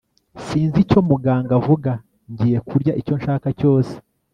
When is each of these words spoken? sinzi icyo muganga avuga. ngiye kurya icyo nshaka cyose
sinzi 0.45 0.77
icyo 0.83 0.99
muganga 1.09 1.51
avuga. 1.59 1.91
ngiye 2.31 2.57
kurya 2.67 2.93
icyo 3.01 3.13
nshaka 3.19 3.47
cyose 3.59 3.93